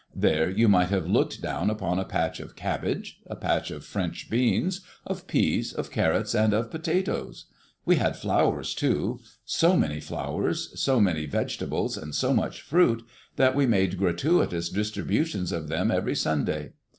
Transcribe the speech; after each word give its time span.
There 0.15 0.49
you 0.49 0.67
might 0.67 0.89
have 0.89 1.05
looked 1.05 1.43
down 1.43 1.69
upon 1.69 1.99
a 1.99 2.03
patch 2.05 2.39
of 2.39 2.55
cabbage, 2.55 3.19
a 3.27 3.35
patch 3.35 3.69
of 3.69 3.85
French 3.85 4.31
beans, 4.31 4.81
of 5.05 5.27
peas, 5.27 5.73
of 5.73 5.91
carrots, 5.91 6.33
and 6.33 6.55
of 6.55 6.71
potatoes. 6.71 7.45
We 7.85 7.97
had 7.97 8.17
flowers 8.17 8.73
too, 8.73 9.19
so 9.45 9.77
many 9.77 9.99
flowers, 9.99 10.71
so 10.81 10.99
many 10.99 11.27
vegetables, 11.27 11.97
and 11.97 12.15
so 12.15 12.33
much 12.33 12.61
fruit, 12.63 13.03
that 13.35 13.53
we 13.53 13.67
made 13.67 13.99
gratuitous 13.99 14.69
distributions 14.69 15.51
of 15.51 15.67
them 15.67 15.91
every 15.91 16.15
Sunday. 16.15 16.73